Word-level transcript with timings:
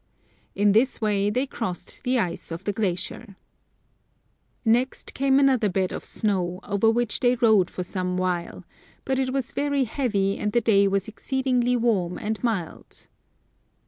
In 0.55 0.71
this 0.71 0.99
way 0.99 1.29
they 1.29 1.45
crossed 1.45 2.01
the 2.01 2.17
ice 2.17 2.49
of 2.49 2.63
the 2.63 2.73
glacier. 2.73 3.35
Next 4.65 5.13
came 5.13 5.37
another 5.37 5.69
bed 5.69 5.91
of 5.91 6.05
snow, 6.05 6.59
over 6.63 6.89
which 6.89 7.19
they 7.19 7.35
rode 7.35 7.69
for 7.69 7.83
some 7.83 8.17
while; 8.17 8.65
but 9.05 9.19
it 9.19 9.31
was 9.31 9.51
very 9.51 9.83
heavy, 9.83 10.39
as 10.39 10.49
the 10.53 10.61
day 10.61 10.87
was 10.87 11.07
exceedingly 11.07 11.75
warm 11.75 12.17
and 12.17 12.43
mild. 12.43 13.09